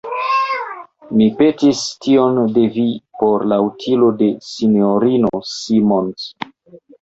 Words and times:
Mi 1.17 1.25
petis 1.41 1.81
tion 2.05 2.39
de 2.55 2.63
vi 2.77 2.85
por 3.19 3.45
la 3.53 3.59
utilo 3.67 4.09
de 4.23 4.31
S-ino 4.49 5.23
Simons. 5.51 6.27